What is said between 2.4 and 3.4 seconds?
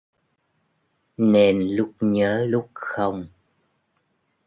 lúc không